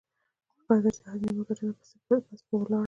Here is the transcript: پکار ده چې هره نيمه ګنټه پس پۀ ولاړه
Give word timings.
پکار 0.57 0.79
ده 0.83 0.89
چې 0.95 1.01
هره 1.11 1.19
نيمه 1.27 1.43
ګنټه 1.47 1.65
پس 2.27 2.41
پۀ 2.47 2.53
ولاړه 2.57 2.79